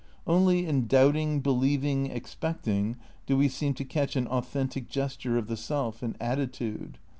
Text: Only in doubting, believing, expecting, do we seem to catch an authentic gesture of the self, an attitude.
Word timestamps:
Only 0.25 0.65
in 0.65 0.87
doubting, 0.87 1.41
believing, 1.41 2.07
expecting, 2.07 2.95
do 3.27 3.37
we 3.37 3.47
seem 3.47 3.75
to 3.75 3.85
catch 3.85 4.15
an 4.15 4.25
authentic 4.29 4.89
gesture 4.89 5.37
of 5.37 5.45
the 5.45 5.55
self, 5.55 6.01
an 6.01 6.17
attitude. 6.19 6.97